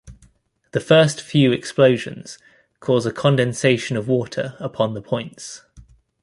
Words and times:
The 0.71 0.79
first 0.79 1.21
few 1.21 1.51
explosions 1.51 2.39
cause 2.79 3.05
a 3.05 3.13
condensation 3.13 3.95
of 3.97 4.07
water 4.07 4.55
upon 4.59 4.95
the 4.95 5.01
points. 5.03 5.61